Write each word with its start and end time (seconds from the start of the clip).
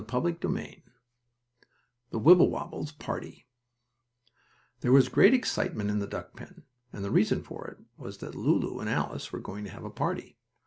STORY 0.09 0.33
XXIV 0.33 0.81
THE 2.09 2.17
WIBBLEWOBBLES' 2.19 2.97
PARTY 2.97 3.45
There 4.79 4.91
was 4.91 5.09
great 5.09 5.35
excitement 5.35 5.91
in 5.91 5.99
the 5.99 6.07
duck 6.07 6.35
pen. 6.35 6.63
And 6.91 7.05
the 7.05 7.11
reason 7.11 7.43
for 7.43 7.67
it 7.67 7.77
was 7.99 8.17
that 8.17 8.33
Lulu 8.33 8.79
and 8.79 8.89
Alice 8.89 9.31
were 9.31 9.39
going 9.39 9.63
to 9.65 9.69
have 9.69 9.85
a 9.85 9.91
party. 9.91 10.39